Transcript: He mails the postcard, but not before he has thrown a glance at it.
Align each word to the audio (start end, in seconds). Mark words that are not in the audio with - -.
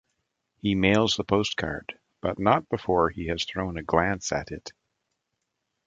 He 0.63 0.73
mails 0.73 1.15
the 1.15 1.23
postcard, 1.23 1.99
but 2.21 2.39
not 2.39 2.67
before 2.69 3.11
he 3.11 3.27
has 3.27 3.45
thrown 3.45 3.77
a 3.77 3.83
glance 3.83 4.31
at 4.31 4.49
it. 4.51 4.73